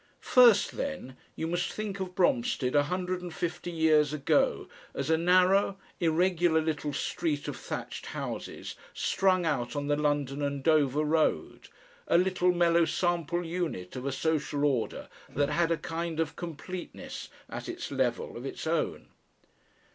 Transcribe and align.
First, 0.33 0.71
then, 0.77 1.15
you 1.35 1.45
must 1.45 1.71
think 1.71 1.99
of 1.99 2.15
Bromstead 2.15 2.73
a 2.73 2.85
hundred 2.85 3.21
and 3.21 3.31
fifty 3.31 3.69
years 3.69 4.13
ago, 4.13 4.67
as 4.95 5.11
a 5.11 5.15
narrow 5.17 5.77
irregular 5.99 6.59
little 6.59 6.91
street 6.91 7.47
of 7.47 7.55
thatched 7.55 8.07
houses 8.07 8.75
strung 8.95 9.45
out 9.45 9.75
on 9.75 9.85
the 9.89 9.95
London 9.95 10.41
and 10.41 10.63
Dover 10.63 11.03
Road, 11.03 11.69
a 12.07 12.17
little 12.17 12.51
mellow 12.51 12.85
sample 12.85 13.45
unit 13.45 13.95
of 13.95 14.07
a 14.07 14.11
social 14.11 14.65
order 14.65 15.07
that 15.29 15.49
had 15.49 15.69
a 15.69 15.77
kind 15.77 16.19
of 16.19 16.35
completeness, 16.35 17.29
at 17.47 17.69
its 17.69 17.91
level, 17.91 18.35
of 18.35 18.43
its 18.43 18.65
own. 18.65 19.05